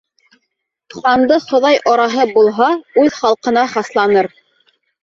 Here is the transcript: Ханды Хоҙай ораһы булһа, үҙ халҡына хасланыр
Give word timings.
Ханды 0.95 1.37
Хоҙай 1.51 1.79
ораһы 1.93 2.27
булһа, 2.39 2.73
үҙ 3.05 3.17
халҡына 3.23 3.71
хасланыр 3.77 4.35